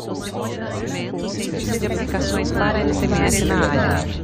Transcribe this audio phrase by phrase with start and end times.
[0.00, 2.84] Sou Simone Nascimento, cientista de aplicações para
[3.44, 4.22] na área.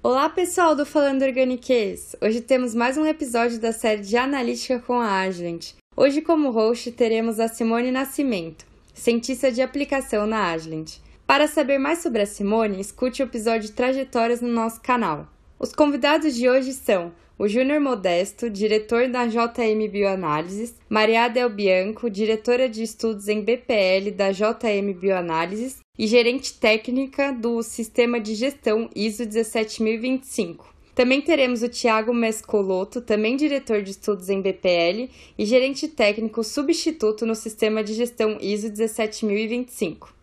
[0.00, 2.14] Olá pessoal do Falando Organiques!
[2.22, 5.72] Hoje temos mais um episódio da série de Analítica com a Agilent.
[5.96, 10.98] Hoje, como host, teremos a Simone Nascimento, cientista de aplicação na Agilent.
[11.26, 15.26] Para saber mais sobre a Simone, escute o episódio Trajetórias no nosso canal.
[15.58, 22.08] Os convidados de hoje são o Júnior Modesto, diretor da JM Bioanálises, Maria Del Bianco,
[22.08, 28.88] diretora de estudos em BPL da JM Bioanálises e gerente técnica do Sistema de Gestão
[28.94, 30.74] ISO 17025.
[30.94, 37.26] Também teremos o Tiago Mescoloto, também diretor de estudos em BPL e gerente técnico substituto
[37.26, 40.16] no Sistema de Gestão ISO 17025.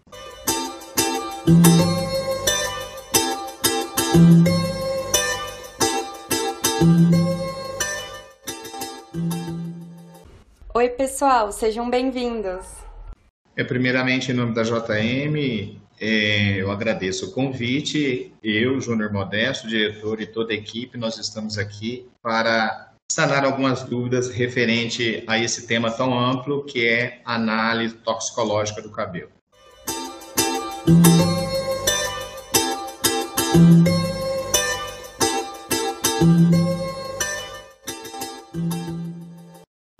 [10.74, 12.66] Oi, pessoal, sejam bem-vindos.
[13.56, 18.34] É, primeiramente, em nome da JM, é, eu agradeço o convite.
[18.44, 24.30] Eu, Júnior Modesto, diretor e toda a equipe, nós estamos aqui para sanar algumas dúvidas
[24.30, 29.30] referente a esse tema tão amplo que é análise toxicológica do cabelo.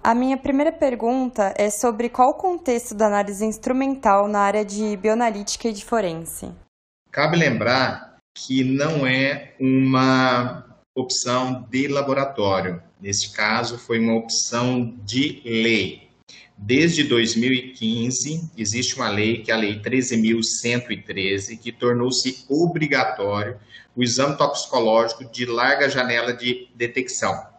[0.06, 4.98] A minha primeira pergunta é sobre qual o contexto da análise instrumental na área de
[4.98, 6.52] bioanalítica e de forense.
[7.10, 12.84] Cabe lembrar que não é uma opção de laboratório.
[13.00, 16.10] Nesse caso, foi uma opção de lei.
[16.58, 23.58] Desde 2015, existe uma lei, que é a Lei 13.113, que tornou-se obrigatório
[23.96, 27.53] o exame toxicológico de larga janela de detecção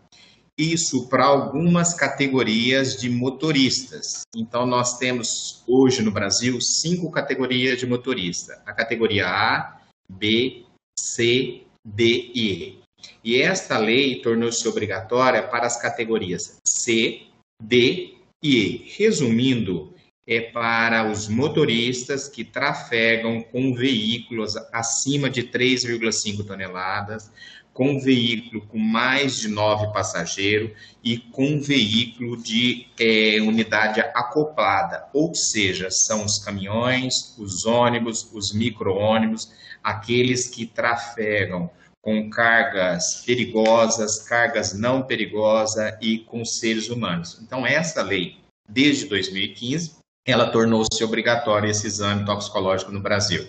[0.56, 4.22] isso para algumas categorias de motoristas.
[4.36, 10.64] Então, nós temos hoje no Brasil cinco categorias de motorista: a categoria A, B,
[10.98, 12.84] C, D e E.
[13.22, 17.22] E esta lei tornou-se obrigatória para as categorias C,
[17.62, 18.94] D e E.
[18.96, 19.94] Resumindo,
[20.26, 27.30] é para os motoristas que trafegam com veículos acima de 3,5 toneladas,
[27.74, 30.70] com veículo com mais de nove passageiros
[31.02, 38.54] e com veículo de é, unidade acoplada, ou seja, são os caminhões, os ônibus, os
[38.54, 39.52] micro-ônibus,
[39.82, 41.68] aqueles que trafegam
[42.00, 47.40] com cargas perigosas, cargas não perigosas e com seres humanos.
[47.42, 48.36] Então, essa lei,
[48.68, 53.46] desde 2015, ela tornou-se obrigatória esse exame toxicológico no Brasil.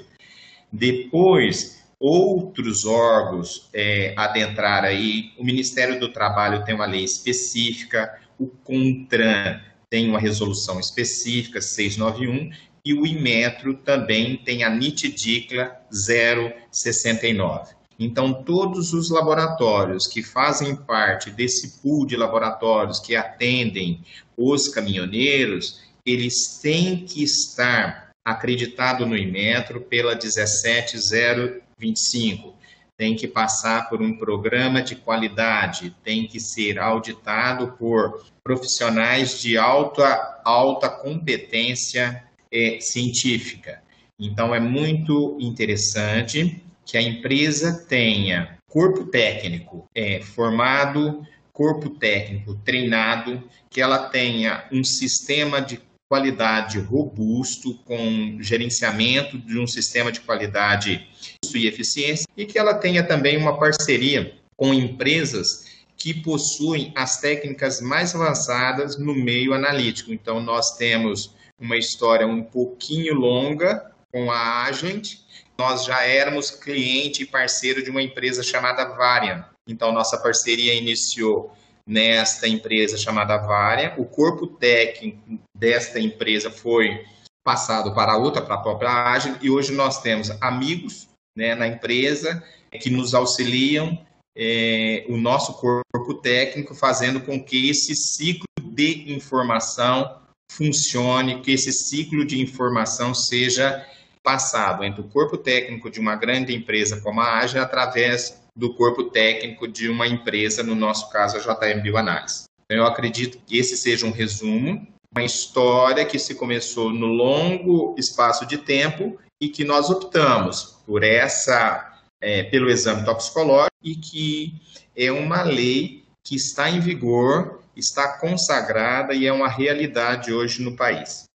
[0.72, 5.32] Depois, outros órgãos é, adentrar aí.
[5.40, 12.52] O Ministério do Trabalho tem uma lei específica, o CONTRAN tem uma resolução específica, 691,
[12.86, 17.74] e o Imetro também tem a NITDICLA 069.
[17.98, 24.02] Então, todos os laboratórios que fazem parte desse pool de laboratórios que atendem
[24.38, 32.56] os caminhoneiros, eles têm que estar acreditado no Imetro pela 170 25.
[32.98, 39.58] Tem que passar por um programa de qualidade, tem que ser auditado por profissionais de
[39.58, 43.82] alta, alta competência é, científica.
[44.18, 53.44] Então, é muito interessante que a empresa tenha corpo técnico é, formado, corpo técnico treinado,
[53.70, 61.08] que ela tenha um sistema de qualidade robusto, com gerenciamento de um sistema de qualidade
[61.54, 65.66] e eficiência, e que ela tenha também uma parceria com empresas
[65.98, 70.14] que possuem as técnicas mais avançadas no meio analítico.
[70.14, 75.20] Então, nós temos uma história um pouquinho longa com a Agent.
[75.58, 79.46] Nós já éramos cliente e parceiro de uma empresa chamada Varian.
[79.68, 81.54] Então, nossa parceria iniciou
[81.88, 83.94] nesta empresa chamada Varia.
[83.98, 87.06] O corpo técnico desta empresa foi
[87.44, 92.44] passado para outra, para a própria Agile, e hoje nós temos amigos né, na empresa
[92.80, 93.98] que nos auxiliam
[94.36, 100.20] é, o nosso corpo técnico, fazendo com que esse ciclo de informação
[100.52, 103.86] funcione, que esse ciclo de informação seja
[104.24, 109.04] passado entre o corpo técnico de uma grande empresa como a Agile através do corpo
[109.04, 112.46] técnico de uma empresa, no nosso caso a JM Bioanálise.
[112.66, 117.96] Então, eu acredito que esse seja um resumo, uma história que se começou no longo
[117.98, 124.54] espaço de tempo e que nós optamos por essa, é, pelo exame toxicológico e que
[124.96, 130.76] é uma lei que está em vigor, está consagrada e é uma realidade hoje no
[130.76, 131.26] país.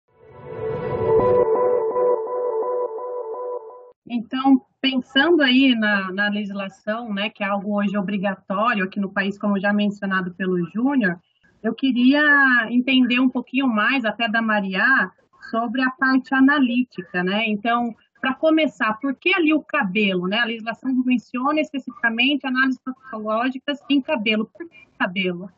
[4.09, 9.37] Então, pensando aí na, na legislação, né, que é algo hoje obrigatório aqui no país,
[9.37, 11.17] como já mencionado pelo Júnior,
[11.63, 15.11] eu queria entender um pouquinho mais, até da Maria,
[15.49, 17.45] sobre a parte analítica, né?
[17.47, 20.37] Então, para começar, por que ali o cabelo, né?
[20.37, 24.45] A legislação menciona especificamente análises toxicológicas em cabelo.
[24.45, 25.49] Por que cabelo?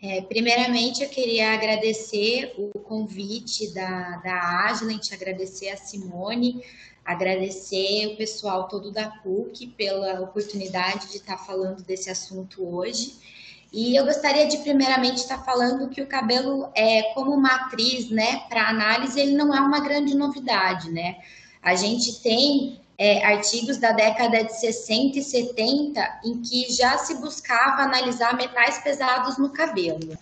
[0.00, 6.62] É, primeiramente, eu queria agradecer o convite da, da Agilent, agradecer a Simone,
[7.04, 13.14] agradecer o pessoal todo da PUC pela oportunidade de estar falando desse assunto hoje.
[13.72, 18.68] E eu gostaria de primeiramente estar falando que o cabelo é como matriz, né, para
[18.68, 21.16] análise, ele não é uma grande novidade, né?
[21.62, 27.16] A gente tem é, artigos da década de 60 e 70 em que já se
[27.16, 30.16] buscava analisar metais pesados no cabelo.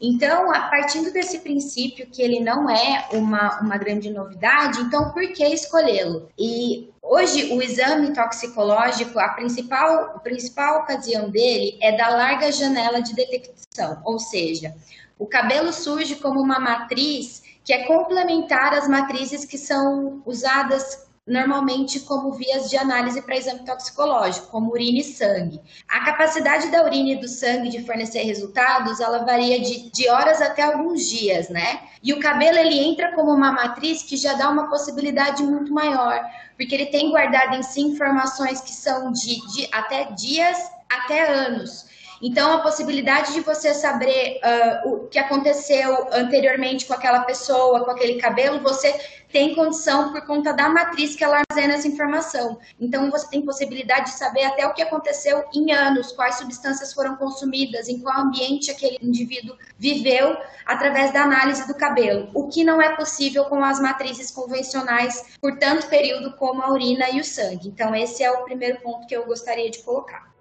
[0.00, 5.26] Então, a partindo desse princípio que ele não é uma, uma grande novidade, então por
[5.32, 6.28] que escolhê-lo?
[6.38, 13.00] E hoje o exame toxicológico, a principal, a principal ocasião dele é da larga janela
[13.00, 14.74] de detecção, ou seja,
[15.18, 22.00] o cabelo surge como uma matriz que é complementar às matrizes que são usadas normalmente
[22.00, 25.60] como vias de análise para exame toxicológico, como urina e sangue.
[25.88, 30.42] A capacidade da urina e do sangue de fornecer resultados, ela varia de, de horas
[30.42, 31.80] até alguns dias, né?
[32.02, 36.22] E o cabelo, ele entra como uma matriz que já dá uma possibilidade muito maior,
[36.58, 40.58] porque ele tem guardado em si informações que são de, de até dias
[40.90, 41.86] até anos.
[42.22, 44.40] Então, a possibilidade de você saber
[44.84, 48.92] uh, o que aconteceu anteriormente com aquela pessoa, com aquele cabelo, você
[49.34, 52.56] tem condição por conta da matriz que ela armazena essa informação.
[52.80, 57.16] Então, você tem possibilidade de saber até o que aconteceu em anos, quais substâncias foram
[57.16, 62.80] consumidas, em qual ambiente aquele indivíduo viveu através da análise do cabelo, o que não
[62.80, 67.68] é possível com as matrizes convencionais por tanto período como a urina e o sangue.
[67.68, 70.33] Então, esse é o primeiro ponto que eu gostaria de colocar.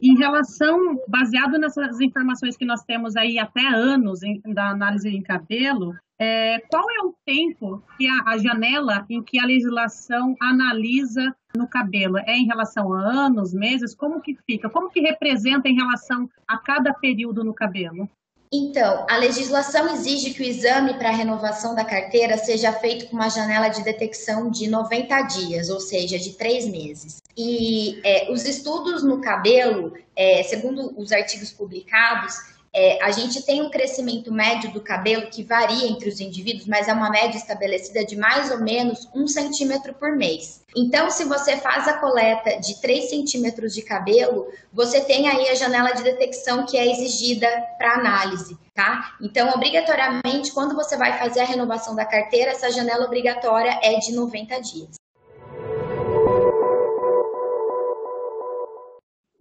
[0.00, 5.22] Em relação, baseado nessas informações que nós temos aí até anos em, da análise em
[5.22, 11.34] cabelo, é, qual é o tempo que a, a, janela em que a legislação analisa
[11.56, 12.18] no cabelo?
[12.18, 13.94] É em relação a anos, meses?
[13.94, 14.68] Como que fica?
[14.68, 18.08] Como que representa em relação a cada período no cabelo?
[18.52, 23.28] Então, a legislação exige que o exame para renovação da carteira seja feito com uma
[23.28, 27.20] janela de detecção de 90 dias, ou seja, de três meses.
[27.36, 33.62] E é, os estudos no cabelo, é, segundo os artigos publicados, é, a gente tem
[33.62, 38.04] um crescimento médio do cabelo que varia entre os indivíduos, mas é uma média estabelecida
[38.04, 40.62] de mais ou menos um centímetro por mês.
[40.76, 45.54] Então, se você faz a coleta de 3 centímetros de cabelo, você tem aí a
[45.54, 49.16] janela de detecção que é exigida para análise, tá?
[49.22, 54.12] Então, obrigatoriamente, quando você vai fazer a renovação da carteira, essa janela obrigatória é de
[54.12, 55.05] 90 dias.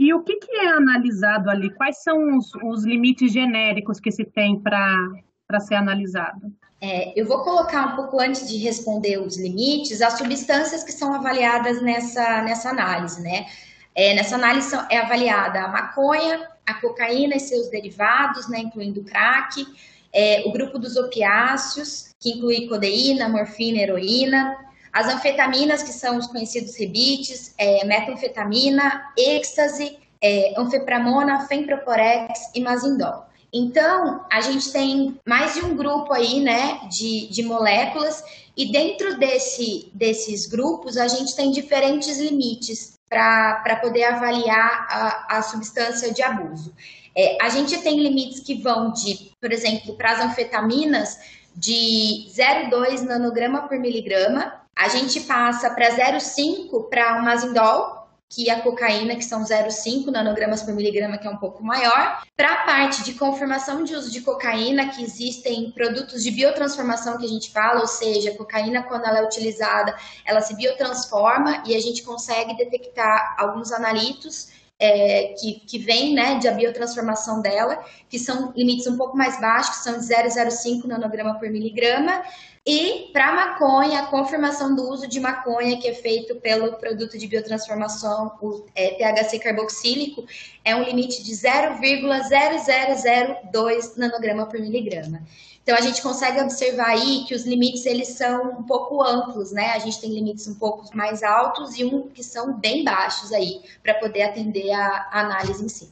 [0.05, 1.73] E o que, que é analisado ali?
[1.73, 6.53] Quais são os, os limites genéricos que se tem para ser analisado?
[6.79, 11.11] É, eu vou colocar um pouco antes de responder os limites, as substâncias que são
[11.11, 13.47] avaliadas nessa, nessa análise, né?
[13.95, 19.03] É, nessa análise é avaliada a maconha, a cocaína e seus derivados, né, incluindo o
[19.03, 19.65] crack,
[20.13, 24.55] é, o grupo dos opiáceos, que inclui codeína, morfina, heroína,
[24.95, 33.25] as anfetaminas, que são os conhecidos rebites, é, metanfetamina, êxtase, é, anfepramona, fenproporex e mazindol.
[33.51, 38.23] Então, a gente tem mais de um grupo aí, né, de, de moléculas,
[38.55, 45.41] e dentro desse, desses grupos, a gente tem diferentes limites para poder avaliar a, a
[45.41, 46.73] substância de abuso.
[47.13, 51.17] É, a gente tem limites que vão de, por exemplo, para as anfetaminas,
[51.55, 58.59] de 0,2 nanograma por miligrama, a gente passa para 0,5 para o mazindol, que a
[58.61, 62.21] cocaína, que são 0,5 nanogramas por miligrama, que é um pouco maior.
[62.35, 67.25] Para a parte de confirmação de uso de cocaína, que existem produtos de biotransformação que
[67.25, 69.95] a gente fala, ou seja, a cocaína, quando ela é utilizada,
[70.25, 76.37] ela se biotransforma e a gente consegue detectar alguns analitos é, que, que vem né,
[76.37, 80.85] de a biotransformação dela, que são limites um pouco mais baixos, que são de 0,05
[80.85, 82.21] nanograma por miligrama.
[82.67, 87.27] E para maconha, a confirmação do uso de maconha, que é feito pelo produto de
[87.27, 90.25] biotransformação, o é, THC carboxílico,
[90.63, 95.21] é um limite de 0,0002 nanograma por miligrama.
[95.65, 99.71] Então a gente consegue observar aí que os limites eles são um pouco amplos, né?
[99.71, 103.63] A gente tem limites um pouco mais altos e um que são bem baixos aí
[103.81, 105.91] para poder atender a, a análise em si.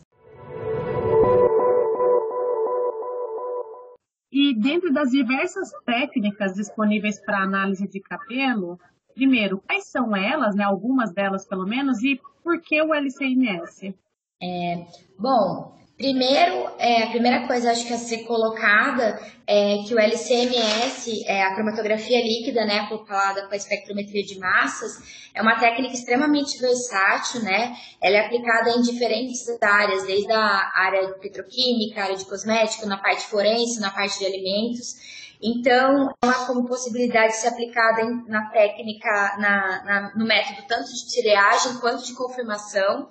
[4.32, 8.80] E dentro das diversas técnicas disponíveis para análise de cabelo,
[9.16, 13.96] primeiro, quais são elas, né, algumas delas pelo menos, e por que o LCMS?
[14.40, 14.86] É,
[15.18, 19.18] bom, Primeiro, é, a primeira coisa acho que a ser colocada
[19.48, 25.30] é que o LCMS, é a cromatografia líquida, né, acoplada com a espectrometria de massas,
[25.34, 27.74] é uma técnica extremamente versátil, né?
[28.02, 33.26] Ela é aplicada em diferentes áreas, desde a área petroquímica, área de cosmético, na parte
[33.28, 34.96] forense, na parte de alimentos.
[35.42, 41.22] Então, ela como possibilidade de ser aplicada na técnica, na, na, no método tanto de
[41.22, 43.08] triagem quanto de confirmação.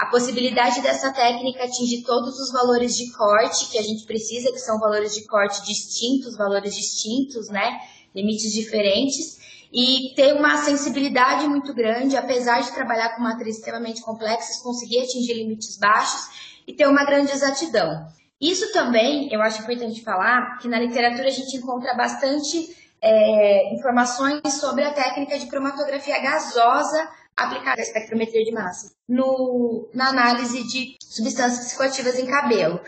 [0.00, 4.58] A possibilidade dessa técnica atingir todos os valores de corte que a gente precisa, que
[4.58, 7.78] são valores de corte distintos, valores distintos, né?
[8.14, 9.38] Limites diferentes.
[9.70, 15.34] E ter uma sensibilidade muito grande, apesar de trabalhar com matrizes extremamente complexas, conseguir atingir
[15.34, 16.30] limites baixos
[16.66, 18.08] e ter uma grande exatidão.
[18.40, 24.40] Isso também, eu acho importante falar, que na literatura a gente encontra bastante é, informações
[24.54, 27.06] sobre a técnica de cromatografia gasosa
[27.44, 32.80] aplicada à espectrometria de massa no, na análise de substâncias psicoativas em cabelo.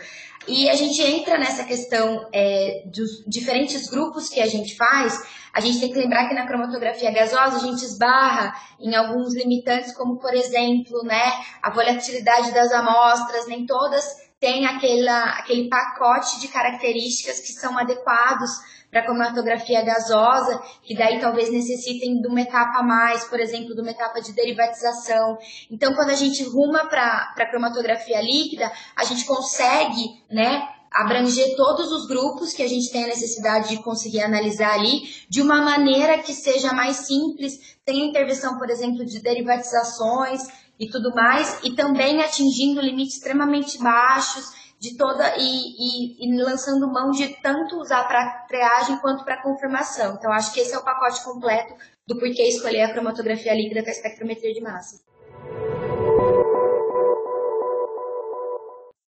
[0.47, 5.21] E a gente entra nessa questão é, dos diferentes grupos que a gente faz.
[5.53, 9.95] A gente tem que lembrar que na cromatografia gasosa a gente esbarra em alguns limitantes,
[9.95, 11.31] como por exemplo, né,
[11.61, 14.05] a volatilidade das amostras, nem todas
[14.39, 18.51] têm aquela, aquele pacote de características que são adequados
[18.93, 23.81] para cromatografia gasosa, que daí talvez necessitem de uma etapa a mais, por exemplo, de
[23.81, 25.35] uma etapa de derivatização.
[25.71, 31.91] Então, quando a gente ruma para a cromatografia líquida, a gente consegue, né, abranger todos
[31.91, 36.19] os grupos que a gente tem a necessidade de conseguir analisar ali de uma maneira
[36.19, 40.41] que seja mais simples, sem intervenção, por exemplo, de derivatizações
[40.79, 46.91] e tudo mais, e também atingindo limites extremamente baixos de toda e, e, e lançando
[46.91, 50.15] mão de tanto usar para triagem quanto para confirmação.
[50.15, 51.73] Então, acho que esse é o pacote completo
[52.05, 55.01] do porquê escolher a cromatografia líquida com a espectrometria de massa.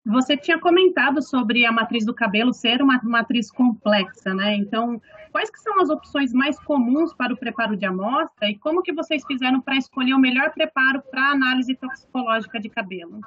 [0.05, 4.57] Você tinha comentado sobre a matriz do cabelo ser uma matriz complexa, né?
[4.57, 5.01] Então,
[5.31, 8.91] quais que são as opções mais comuns para o preparo de amostra e como que
[8.91, 13.21] vocês fizeram para escolher o melhor preparo para análise toxicológica de cabelo?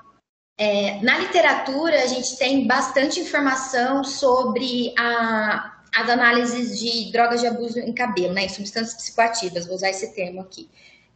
[0.58, 7.46] É, na literatura, a gente tem bastante informação sobre a, as análises de drogas de
[7.46, 10.68] abuso em cabelo, né, em substâncias psicoativas, vou usar esse termo aqui.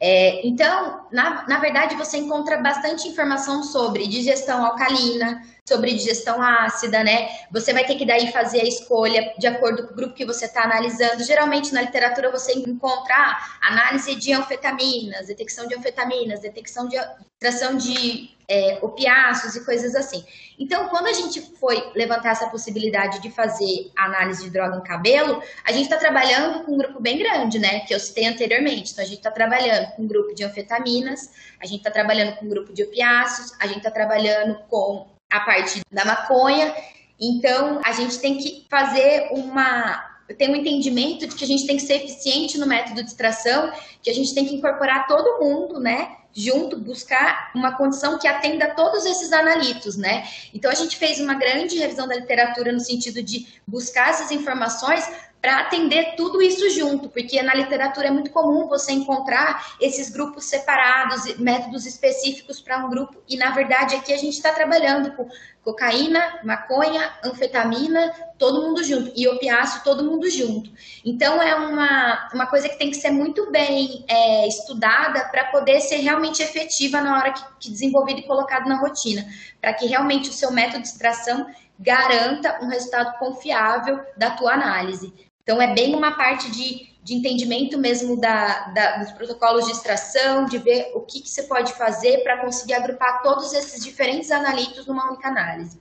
[0.02, 7.04] É, então, na, na verdade, você encontra bastante informação sobre digestão alcalina, sobre digestão ácida,
[7.04, 7.28] né?
[7.52, 10.46] Você vai ter que daí fazer a escolha de acordo com o grupo que você
[10.46, 11.22] está analisando.
[11.22, 17.76] Geralmente na literatura você encontra ah, análise de anfetaminas, detecção de anfetaminas, detecção de extração
[17.76, 20.24] de é, opiáceos e coisas assim.
[20.58, 25.40] Então, quando a gente foi levantar essa possibilidade de fazer análise de droga em cabelo,
[25.64, 27.80] a gente está trabalhando com um grupo bem grande, né?
[27.80, 28.90] Que eu citei anteriormente.
[28.92, 31.30] Então, a gente está trabalhando com um grupo de anfetaminas,
[31.60, 35.40] a gente está trabalhando com um grupo de opiáceos, a gente está trabalhando com a
[35.40, 36.74] parte da maconha.
[37.20, 40.09] Então, a gente tem que fazer uma.
[40.36, 43.72] Tem um entendimento de que a gente tem que ser eficiente no método de extração,
[44.02, 46.16] que a gente tem que incorporar todo mundo, né?
[46.32, 50.24] Junto, buscar uma condição que atenda todos esses analitos, né?
[50.54, 55.08] Então, a gente fez uma grande revisão da literatura no sentido de buscar essas informações
[55.40, 60.44] para atender tudo isso junto, porque na literatura é muito comum você encontrar esses grupos
[60.44, 65.28] separados, métodos específicos para um grupo, e na verdade aqui a gente está trabalhando com
[65.62, 70.70] cocaína, maconha, anfetamina, todo mundo junto, e opiáceo, todo mundo junto.
[71.04, 75.80] Então é uma, uma coisa que tem que ser muito bem é, estudada para poder
[75.80, 79.26] ser realmente efetiva na hora que, que desenvolvido e colocado na rotina,
[79.60, 81.46] para que realmente o seu método de extração
[81.78, 85.12] garanta um resultado confiável da tua análise.
[85.42, 90.44] Então, é bem uma parte de, de entendimento mesmo da, da, dos protocolos de extração,
[90.44, 94.86] de ver o que, que você pode fazer para conseguir agrupar todos esses diferentes analitos
[94.86, 95.80] numa única análise.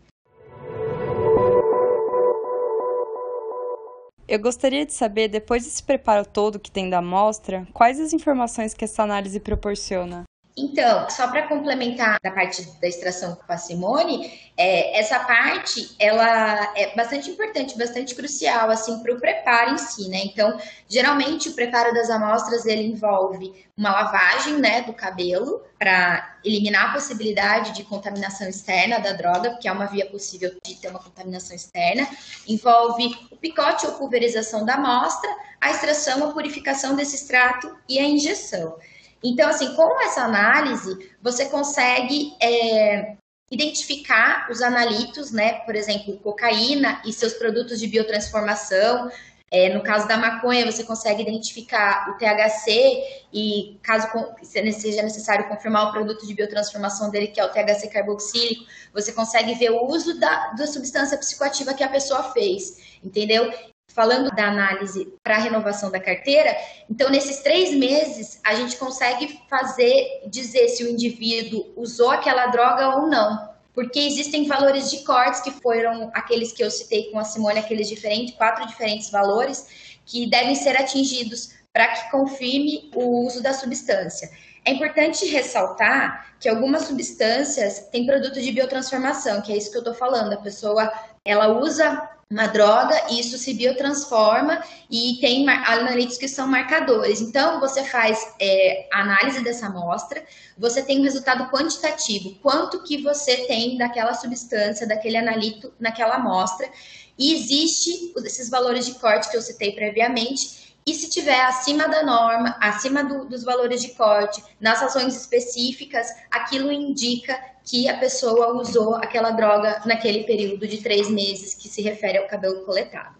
[4.27, 8.75] Eu gostaria de saber, depois desse preparo todo que tem da amostra, quais as informações
[8.75, 10.23] que essa análise proporciona?
[10.59, 16.73] Então, só para complementar da parte da extração com a Simone, é, essa parte ela
[16.75, 20.19] é bastante importante, bastante crucial assim para o preparo em si, né?
[20.25, 26.89] Então, geralmente o preparo das amostras ele envolve uma lavagem, né, do cabelo para eliminar
[26.89, 30.99] a possibilidade de contaminação externa da droga, porque é uma via possível de ter uma
[30.99, 32.05] contaminação externa.
[32.45, 35.29] Envolve o picote ou pulverização da amostra,
[35.61, 38.77] a extração, a purificação desse extrato e a injeção.
[39.23, 43.15] Então, assim, com essa análise, você consegue é,
[43.51, 45.59] identificar os analitos, né?
[45.65, 49.11] Por exemplo, cocaína e seus produtos de biotransformação.
[49.51, 54.07] É, no caso da maconha, você consegue identificar o THC e, caso
[54.43, 59.55] seja necessário confirmar o produto de biotransformação dele, que é o THC carboxílico, você consegue
[59.55, 63.51] ver o uso da, da substância psicoativa que a pessoa fez, entendeu?
[63.99, 66.55] Falando da análise para a renovação da carteira,
[66.89, 72.95] então nesses três meses a gente consegue fazer, dizer se o indivíduo usou aquela droga
[72.95, 73.49] ou não.
[73.73, 77.89] Porque existem valores de cortes que foram aqueles que eu citei com a Simone, aqueles
[77.89, 84.29] diferentes, quatro diferentes valores, que devem ser atingidos para que confirme o uso da substância.
[84.63, 89.81] É importante ressaltar que algumas substâncias têm produto de biotransformação, que é isso que eu
[89.81, 90.31] estou falando.
[90.31, 90.89] A pessoa
[91.25, 97.21] ela usa uma droga, isso se biotransforma e tem analíticos que são marcadores.
[97.21, 100.23] Então, você faz é, análise dessa amostra,
[100.55, 106.69] você tem um resultado quantitativo, quanto que você tem daquela substância, daquele analito naquela amostra,
[107.17, 112.03] e existe esses valores de corte que eu citei previamente, e se tiver acima da
[112.03, 118.59] norma, acima do, dos valores de corte, nas ações específicas, aquilo indica que a pessoa
[118.59, 123.19] usou aquela droga naquele período de três meses que se refere ao cabelo coletado.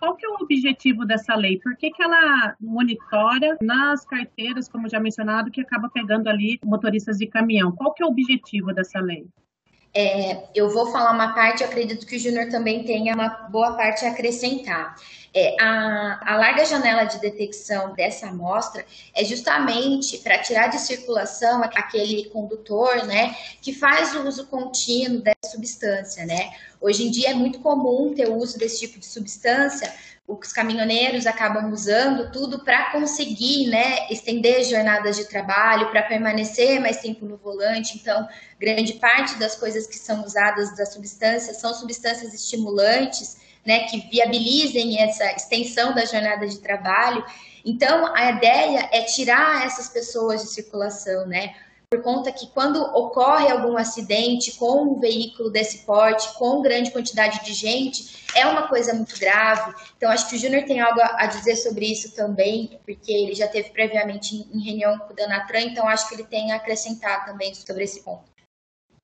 [0.00, 1.60] Qual que é o objetivo dessa lei?
[1.60, 7.18] Por que, que ela monitora nas carteiras, como já mencionado, que acaba pegando ali motoristas
[7.18, 7.70] de caminhão?
[7.70, 9.28] Qual que é o objetivo dessa lei?
[9.94, 14.04] É, eu vou falar uma parte, acredito que o Júnior também tenha uma boa parte
[14.04, 14.94] a acrescentar.
[15.34, 21.62] É, a, a, larga janela de detecção dessa amostra é justamente para tirar de circulação
[21.62, 26.50] aquele condutor, né, que faz o uso contínuo dessa substância, né.
[26.80, 29.92] Hoje em dia é muito comum ter o uso desse tipo de substância
[30.28, 36.98] os caminhoneiros acabam usando tudo para conseguir né, estender jornadas de trabalho, para permanecer mais
[36.98, 37.96] tempo no volante.
[37.96, 38.28] Então,
[38.60, 45.00] grande parte das coisas que são usadas das substâncias são substâncias estimulantes, né, que viabilizem
[45.00, 47.24] essa extensão da jornada de trabalho.
[47.64, 51.54] Então, a ideia é tirar essas pessoas de circulação, né?
[51.90, 57.42] Por conta que quando ocorre algum acidente com um veículo desse porte, com grande quantidade
[57.44, 59.72] de gente, é uma coisa muito grave.
[59.96, 63.48] Então, acho que o Júnior tem algo a dizer sobre isso também, porque ele já
[63.48, 67.54] teve previamente em reunião com o Danatran, então acho que ele tem a acrescentar também
[67.54, 68.24] sobre esse ponto.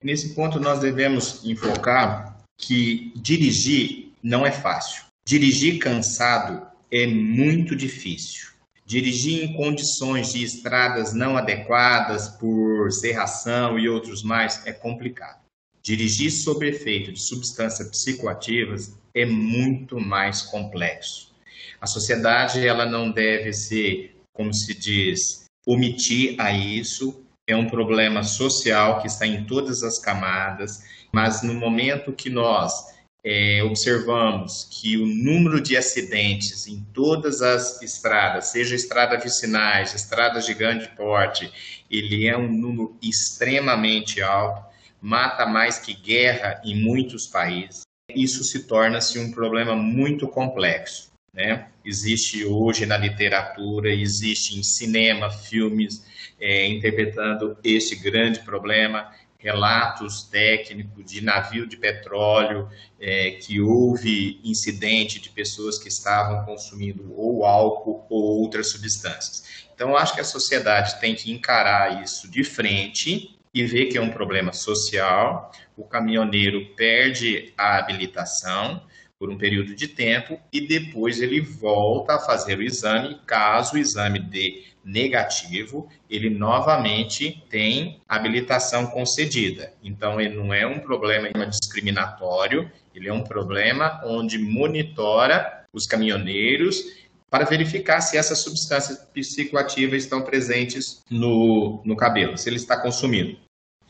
[0.03, 5.05] Nesse ponto, nós devemos enfocar que dirigir não é fácil.
[5.27, 8.54] Dirigir cansado é muito difícil.
[8.87, 15.41] Dirigir em condições de estradas não adequadas por serração e outros mais é complicado.
[15.83, 21.33] Dirigir sob efeito de substâncias psicoativas é muito mais complexo.
[21.81, 27.23] A sociedade ela não deve ser, como se diz, omitir a isso.
[27.47, 32.94] É um problema social que está em todas as camadas, mas no momento que nós
[33.25, 40.45] é, observamos que o número de acidentes em todas as estradas, seja estrada vicinais, estradas
[40.45, 41.51] de grande porte,
[41.91, 44.63] ele é um número extremamente alto,
[45.01, 47.83] mata mais que guerra em muitos países.
[48.15, 51.11] Isso se torna-se um problema muito complexo.
[51.33, 51.69] Né?
[51.85, 56.05] Existe hoje na literatura, existe em cinema, filmes
[56.39, 59.11] é, interpretando esse grande problema
[59.45, 62.67] relatos técnicos de navio de petróleo,
[62.99, 69.67] é, que houve incidente de pessoas que estavam consumindo ou álcool ou outras substâncias.
[69.75, 74.01] Então, acho que a sociedade tem que encarar isso de frente e ver que é
[74.01, 75.53] um problema social.
[75.77, 78.83] O caminhoneiro perde a habilitação
[79.19, 83.79] por um período de tempo e depois ele volta a fazer o exame, caso o
[83.79, 89.73] exame dê negativo, ele novamente tem habilitação concedida.
[89.83, 96.85] Então, ele não é um problema discriminatório, ele é um problema onde monitora os caminhoneiros
[97.31, 103.37] para verificar se essas substâncias psicoativas estão presentes no, no cabelo, se ele está consumindo.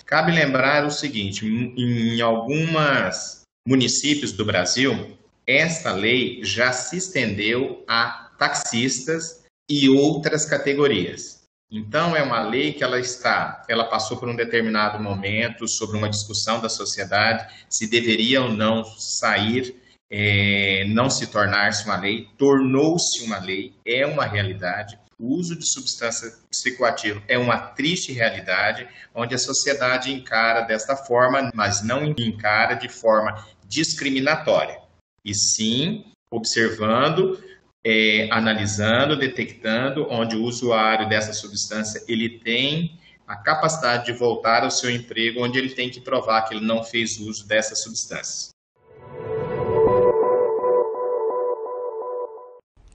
[0.06, 8.30] Cabe lembrar o seguinte: em algumas municípios do Brasil, esta lei já se estendeu a
[8.38, 11.44] taxistas e outras categorias.
[11.70, 16.08] Então é uma lei que ela está, ela passou por um determinado momento sobre uma
[16.08, 19.74] discussão da sociedade se deveria ou não sair,
[20.10, 24.98] é, não se tornar-se uma lei, tornou-se uma lei, é uma realidade.
[25.18, 31.50] O uso de substância psicoativa é uma triste realidade, onde a sociedade encara desta forma,
[31.54, 34.78] mas não encara de forma discriminatória,
[35.24, 37.42] e sim observando
[37.84, 44.70] é, analisando, detectando onde o usuário dessa substância ele tem a capacidade de voltar ao
[44.70, 48.50] seu emprego, onde ele tem que provar que ele não fez uso dessas substâncias.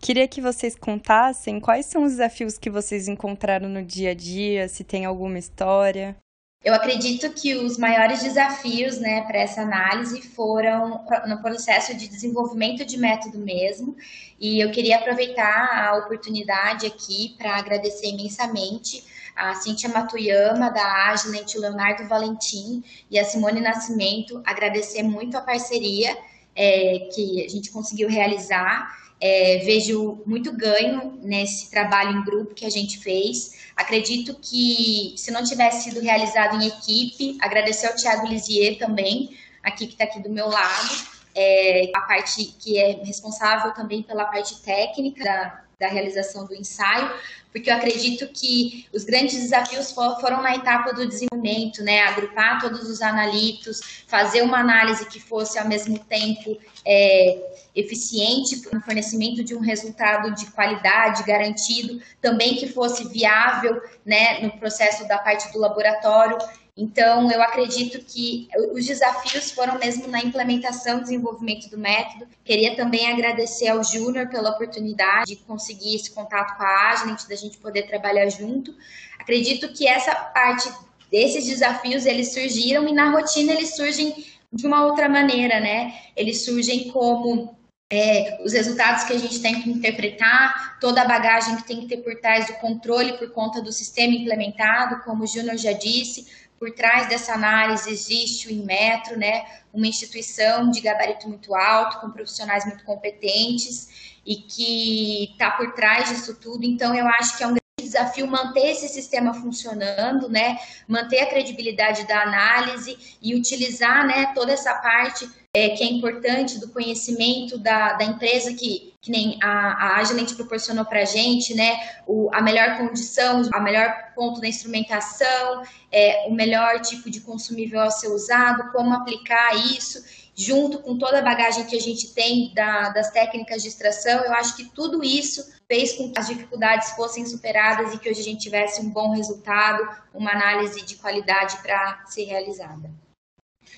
[0.02, 4.68] Queria que vocês contassem quais são os desafios que vocês encontraram no dia a dia,
[4.68, 6.16] se tem alguma história.
[6.62, 12.84] Eu acredito que os maiores desafios né, para essa análise foram no processo de desenvolvimento
[12.84, 13.96] de método mesmo,
[14.38, 21.56] e eu queria aproveitar a oportunidade aqui para agradecer imensamente a Cíntia Matuyama, da Agilent,
[21.56, 26.16] Leonardo Valentim e a Simone Nascimento, agradecer muito a parceria
[26.54, 28.94] é, que a gente conseguiu realizar.
[29.22, 33.58] É, vejo muito ganho nesse trabalho em grupo que a gente fez.
[33.76, 39.88] Acredito que se não tivesse sido realizado em equipe, agradecer ao Thiago Lisier também, aqui
[39.88, 44.62] que está aqui do meu lado, é, a parte que é responsável também pela parte
[44.62, 47.12] técnica da, da realização do ensaio,
[47.52, 52.02] porque eu acredito que os grandes desafios foram na etapa do desenvolvimento, né?
[52.02, 58.82] Agrupar todos os analitos, fazer uma análise que fosse ao mesmo tempo é, eficiente no
[58.82, 65.18] fornecimento de um resultado de qualidade garantido, também que fosse viável, né, no processo da
[65.18, 66.38] parte do laboratório.
[66.82, 72.26] Então, eu acredito que os desafios foram mesmo na implementação e desenvolvimento do método.
[72.46, 77.36] Queria também agradecer ao Júnior pela oportunidade de conseguir esse contato com a Agilent, da
[77.40, 78.76] gente poder trabalhar junto.
[79.20, 80.72] Acredito que essa parte
[81.12, 85.94] desses desafios, eles surgiram e na rotina eles surgem de uma outra maneira, né?
[86.16, 87.58] Eles surgem como
[87.92, 91.88] é, os resultados que a gente tem que interpretar, toda a bagagem que tem que
[91.88, 96.28] ter por trás do controle por conta do sistema implementado, como o Júnior já disse,
[96.60, 102.12] por trás dessa análise existe o Inmetro, né, uma instituição de gabarito muito alto, com
[102.12, 106.64] profissionais muito competentes e que está por trás disso tudo.
[106.64, 110.60] Então, eu acho que é um desafio manter esse sistema funcionando, né?
[110.88, 116.60] Manter a credibilidade da análise e utilizar, né, toda essa parte é, que é importante
[116.60, 121.56] do conhecimento da, da empresa que, que nem a, a Agilent proporcionou para a gente,
[121.56, 121.80] né?
[122.06, 127.80] O, a melhor condição, a melhor ponto da instrumentação, é, o melhor tipo de consumível
[127.80, 132.54] a ser usado, como aplicar isso junto com toda a bagagem que a gente tem
[132.54, 136.92] da, das técnicas de extração, eu acho que tudo isso fez com que as dificuldades
[136.92, 141.58] fossem superadas e que hoje a gente tivesse um bom resultado, uma análise de qualidade
[141.62, 142.90] para ser realizada.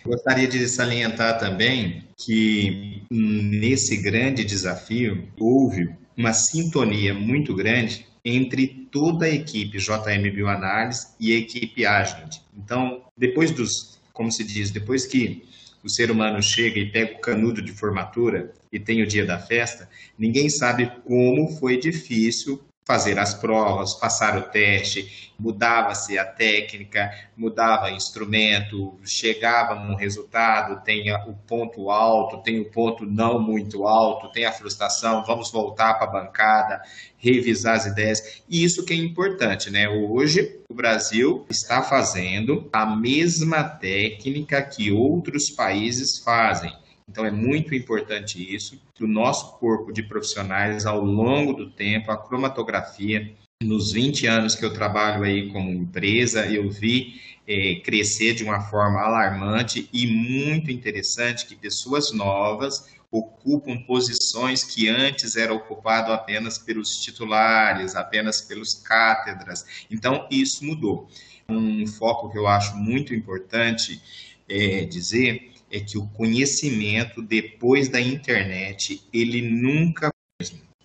[0.05, 9.25] Gostaria de salientar também que nesse grande desafio houve uma sintonia muito grande entre toda
[9.25, 12.37] a equipe JM Bioanálise e a equipe Agilent.
[12.55, 15.49] Então, depois dos, como se diz, depois que
[15.83, 19.39] o ser humano chega e pega o canudo de formatura e tem o dia da
[19.39, 27.09] festa, ninguém sabe como foi difícil fazer as provas, passar o teste, mudava-se a técnica,
[27.37, 34.29] mudava instrumento, chegava num resultado, tem o ponto alto, tem o ponto não muito alto,
[34.33, 36.81] tem a frustração, vamos voltar para a bancada,
[37.17, 38.41] revisar as ideias.
[38.49, 39.87] E isso que é importante, né?
[39.87, 46.73] Hoje o Brasil está fazendo a mesma técnica que outros países fazem.
[47.07, 52.11] Então, é muito importante isso, que o nosso corpo de profissionais, ao longo do tempo,
[52.11, 58.33] a cromatografia, nos 20 anos que eu trabalho aí como empresa, eu vi é, crescer
[58.33, 65.57] de uma forma alarmante e muito interessante que pessoas novas ocupam posições que antes eram
[65.57, 69.65] ocupadas apenas pelos titulares, apenas pelos cátedras.
[69.91, 71.09] Então, isso mudou.
[71.49, 74.01] Um foco que eu acho muito importante
[74.47, 80.11] é dizer é que o conhecimento depois da internet ele nunca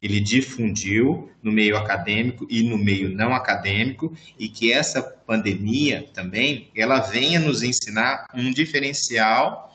[0.02, 6.70] ele difundiu no meio acadêmico e no meio não acadêmico e que essa pandemia também
[6.76, 9.74] ela venha nos ensinar um diferencial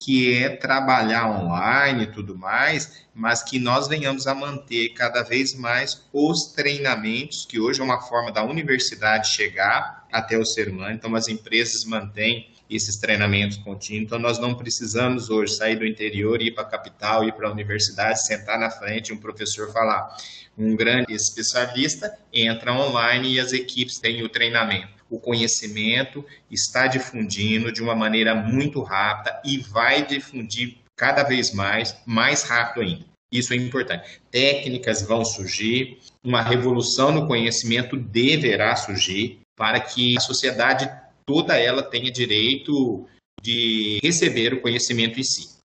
[0.00, 5.54] que é trabalhar online e tudo mais, mas que nós venhamos a manter cada vez
[5.54, 10.94] mais os treinamentos, que hoje é uma forma da universidade chegar até o ser humano.
[10.94, 14.06] Então, as empresas mantêm esses treinamentos contínuos.
[14.06, 17.52] Então, nós não precisamos hoje sair do interior, ir para a capital, ir para a
[17.52, 20.16] universidade, sentar na frente e um professor falar.
[20.56, 25.00] Um grande especialista entra online e as equipes têm o treinamento.
[25.10, 31.96] O conhecimento está difundindo de uma maneira muito rápida e vai difundir cada vez mais,
[32.06, 33.10] mais rápido ainda.
[33.32, 34.20] Isso é importante.
[34.30, 40.90] Técnicas vão surgir, uma revolução no conhecimento deverá surgir para que a sociedade
[41.30, 43.06] toda ela tenha direito
[43.40, 45.60] de receber o conhecimento em si.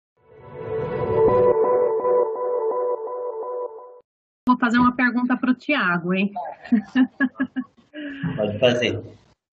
[4.59, 6.31] fazer uma pergunta para o Tiago, hein?
[8.37, 9.03] Pode fazer.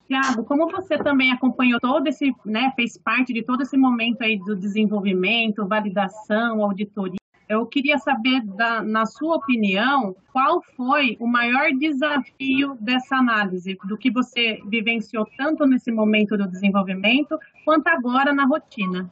[0.06, 4.38] Tiago, como você também acompanhou todo esse, né, fez parte de todo esse momento aí
[4.38, 7.18] do desenvolvimento, validação, auditoria,
[7.52, 13.98] eu queria saber, da, na sua opinião, qual foi o maior desafio dessa análise, do
[13.98, 19.10] que você vivenciou tanto nesse momento do desenvolvimento, quanto agora na rotina?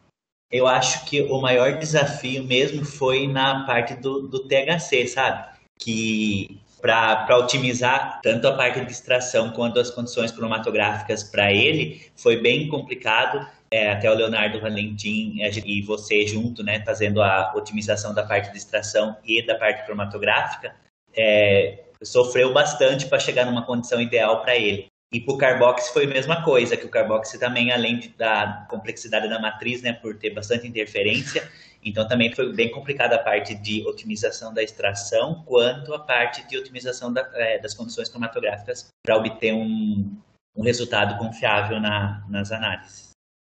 [0.50, 5.48] Eu acho que o maior desafio mesmo foi na parte do, do THC, sabe?
[5.78, 12.40] Que para otimizar tanto a parte de extração quanto as condições cromatográficas para ele, foi
[12.40, 13.46] bem complicado.
[13.72, 18.58] É, até o Leonardo Valentim e você junto, né, fazendo a otimização da parte de
[18.58, 20.74] extração e da parte cromatográfica,
[21.16, 24.86] é, sofreu bastante para chegar numa condição ideal para ele.
[25.12, 29.28] E para o Carbox foi a mesma coisa, que o Carbox também, além da complexidade
[29.28, 31.48] da matriz, né, por ter bastante interferência,
[31.84, 36.56] então também foi bem complicada a parte de otimização da extração, quanto a parte de
[36.56, 40.16] otimização da, é, das condições cromatográficas para obter um,
[40.56, 43.09] um resultado confiável na, nas análises.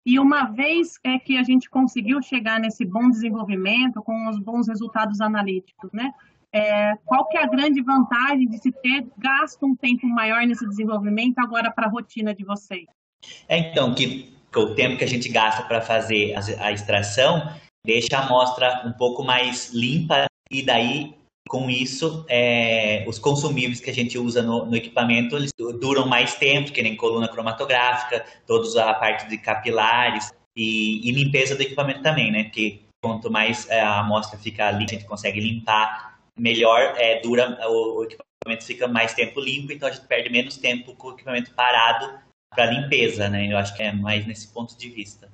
[0.05, 4.67] E uma vez é que a gente conseguiu chegar nesse bom desenvolvimento, com os bons
[4.67, 6.11] resultados analíticos, né?
[6.51, 10.67] É, qual que é a grande vantagem de se ter gasto um tempo maior nesse
[10.67, 12.85] desenvolvimento agora para a rotina de vocês?
[13.47, 17.49] É, então, que, que o tempo que a gente gasta para fazer a, a extração
[17.83, 21.15] deixa a amostra um pouco mais limpa e daí
[21.47, 26.35] com isso, é, os consumíveis que a gente usa no, no, equipamento eles duram mais
[26.35, 32.01] tempo, que nem coluna cromatográfica, toda a parte de capilares e, e, limpeza do equipamento
[32.01, 32.45] também, né?
[32.45, 37.57] Porque quanto mais é, a amostra fica ali, a gente consegue limpar, melhor é, dura
[37.67, 41.13] o, o, equipamento fica mais tempo limpo, então a gente perde menos tempo com o
[41.13, 43.51] equipamento parado para limpeza, né?
[43.51, 45.29] Eu acho que é mais nesse ponto de vista.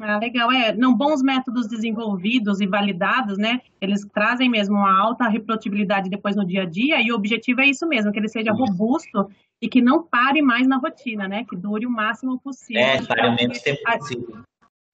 [0.00, 0.50] Ah, legal.
[0.50, 3.60] É, não bons métodos desenvolvidos e validados, né?
[3.80, 7.66] Eles trazem mesmo uma alta reprodutibilidade depois no dia a dia e o objetivo é
[7.66, 11.44] isso mesmo, que ele seja robusto e que não pare mais na rotina, né?
[11.44, 12.82] Que dure o máximo possível.
[12.82, 14.42] É, pare o menos tempo possível.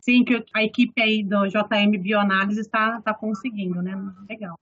[0.01, 3.95] Sim, que a equipe aí do JM Bioanálise está, está conseguindo, né?
[4.29, 4.59] Legal.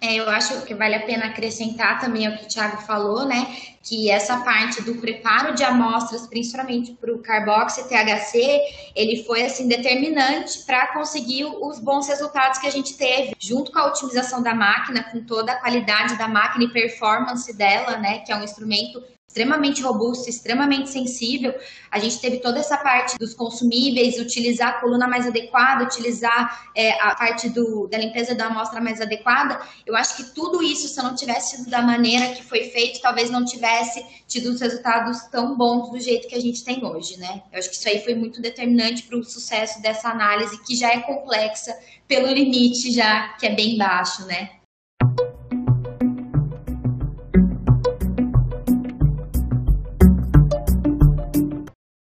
[0.00, 3.56] É, eu acho que vale a pena acrescentar também ao que o Thiago falou, né?
[3.82, 8.60] Que essa parte do preparo de amostras, principalmente para o carboxy THC,
[8.94, 13.78] ele foi assim determinante para conseguir os bons resultados que a gente teve, junto com
[13.80, 18.18] a otimização da máquina, com toda a qualidade da máquina e performance dela, né?
[18.20, 21.54] Que é um instrumento extremamente robusto, extremamente sensível.
[21.90, 26.92] A gente teve toda essa parte dos consumíveis, utilizar a coluna mais adequada, utilizar é,
[27.00, 29.60] a parte do, da limpeza da amostra mais adequada.
[29.86, 33.30] Eu acho que tudo isso, se não tivesse sido da maneira que foi feito, talvez
[33.30, 37.42] não tivesse tido os resultados tão bons do jeito que a gente tem hoje, né?
[37.52, 40.90] Eu acho que isso aí foi muito determinante para o sucesso dessa análise, que já
[40.90, 44.57] é complexa pelo limite já que é bem baixo, né?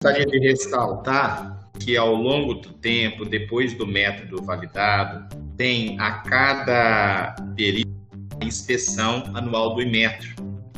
[0.06, 7.34] Gostaria de ressaltar que ao longo do tempo, depois do método validado, tem a cada
[7.56, 7.90] período
[8.40, 10.28] inspeção anual do Imetro.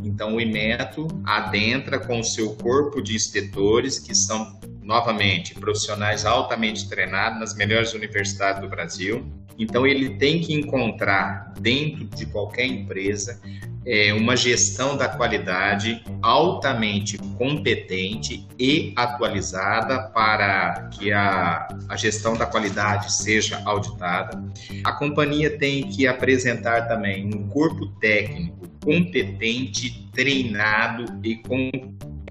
[0.02, 4.58] Então, o Imetro adentra com o seu corpo de inspetores, que são,
[4.88, 9.31] novamente, profissionais altamente treinados nas melhores universidades do Brasil.
[9.59, 13.38] Então, ele tem que encontrar, dentro de qualquer empresa,
[13.85, 22.46] é, uma gestão da qualidade altamente competente e atualizada para que a, a gestão da
[22.46, 24.42] qualidade seja auditada.
[24.85, 31.70] A companhia tem que apresentar também um corpo técnico competente, treinado e com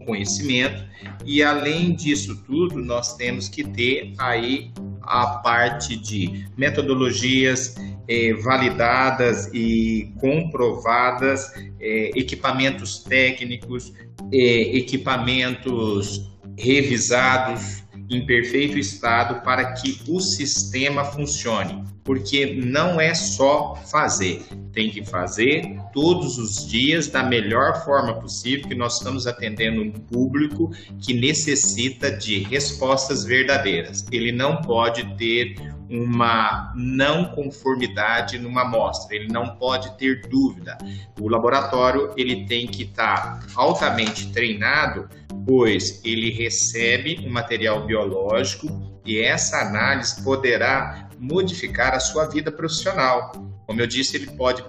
[0.08, 0.84] conhecimento.
[1.26, 7.76] E além disso tudo, nós temos que ter aí a parte de metodologias
[8.08, 13.94] eh, validadas e comprovadas, eh, equipamentos técnicos,
[14.32, 21.84] eh, equipamentos revisados em perfeito estado para que o sistema funcione.
[22.04, 24.42] Porque não é só fazer,
[24.72, 29.92] tem que fazer todos os dias da melhor forma possível, que nós estamos atendendo um
[29.92, 30.70] público
[31.02, 34.06] que necessita de respostas verdadeiras.
[34.12, 35.56] Ele não pode ter
[35.90, 40.78] uma não conformidade numa amostra, ele não pode ter dúvida.
[41.20, 45.10] O laboratório ele tem que estar altamente treinado,
[45.48, 48.68] pois ele recebe um material biológico
[49.04, 53.32] e essa análise poderá modificar a sua vida profissional.
[53.66, 54.62] Como eu disse, ele pode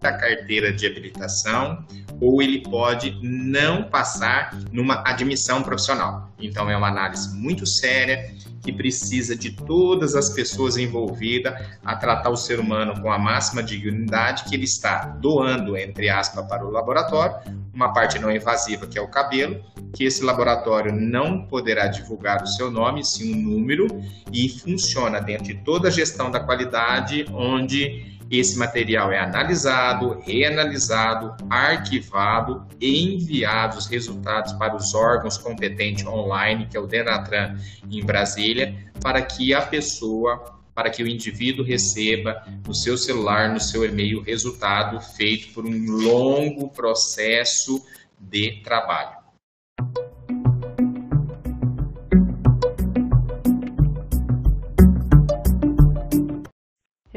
[0.00, 1.84] ter a carteira de habilitação
[2.20, 6.32] ou ele pode não passar numa admissão profissional.
[6.38, 8.32] Então, é uma análise muito séria
[8.62, 13.62] que precisa de todas as pessoas envolvidas a tratar o ser humano com a máxima
[13.62, 17.36] dignidade que ele está doando, entre aspas, para o laboratório,
[17.72, 19.62] uma parte não invasiva que é o cabelo,
[19.94, 23.86] que esse laboratório não poderá divulgar o seu nome, sim um número,
[24.32, 31.34] e funciona dentro de toda a gestão da qualidade, onde esse material é analisado, reanalisado,
[31.48, 37.56] arquivado e enviado os resultados para os órgãos competentes online, que é o Denatran
[37.90, 43.60] em Brasília, para que a pessoa, para que o indivíduo receba no seu celular, no
[43.60, 47.82] seu e-mail, o resultado feito por um longo processo
[48.18, 49.17] de trabalho.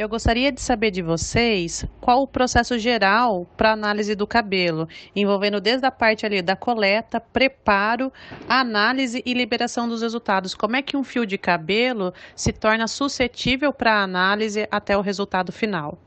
[0.02, 5.62] Eu gostaria de saber de vocês qual o processo geral para análise do cabelo, envolvendo
[5.62, 8.12] desde a parte ali da coleta, preparo,
[8.50, 10.56] análise e liberação dos resultados.
[10.56, 15.52] Como é que um fio de cabelo se torna suscetível para análise até o resultado
[15.52, 16.00] final?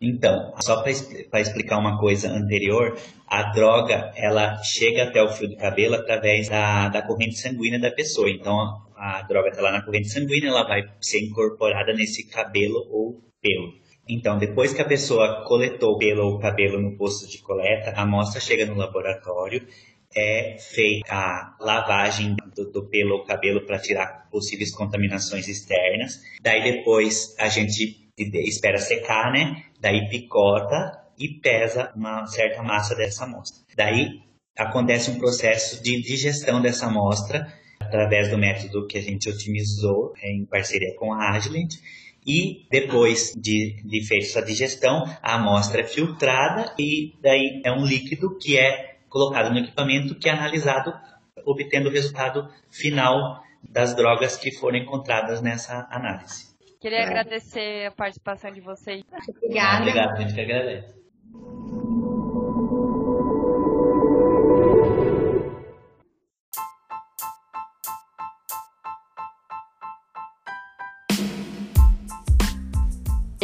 [0.00, 5.56] Então, só para explicar uma coisa anterior, a droga ela chega até o fio de
[5.56, 8.30] cabelo através da, da corrente sanguínea da pessoa.
[8.30, 8.56] Então,
[8.96, 13.74] a droga está lá na corrente sanguínea, ela vai ser incorporada nesse cabelo ou pelo.
[14.08, 18.40] Então, depois que a pessoa coletou pelo ou cabelo no posto de coleta, a amostra
[18.40, 19.66] chega no laboratório,
[20.16, 26.20] é feita a lavagem do, do pelo ou cabelo para tirar possíveis contaminações externas.
[26.40, 29.64] Daí depois a gente espera secar, né?
[29.80, 33.62] Daí picota e pesa uma certa massa dessa amostra.
[33.76, 34.20] Daí
[34.56, 37.46] acontece um processo de digestão dessa amostra
[37.80, 41.74] através do método que a gente otimizou em parceria com a Agilent
[42.26, 47.84] e depois de, de feita essa digestão, a amostra é filtrada e daí é um
[47.84, 50.92] líquido que é colocado no equipamento que é analisado,
[51.44, 56.54] obtendo o resultado final das drogas que foram encontradas nessa análise.
[56.80, 57.04] Queria é.
[57.04, 59.02] agradecer a participação de vocês.
[59.42, 59.82] Obrigada.
[59.82, 60.94] Obrigado, a gente que agradece.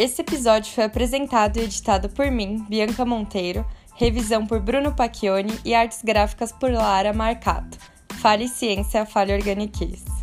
[0.01, 5.75] Esse episódio foi apresentado e editado por mim, Bianca Monteiro, revisão por Bruno Pacchioni e
[5.75, 7.77] artes gráficas por Lara Marcato.
[8.13, 10.20] Fale Ciência, Fale Organiquice.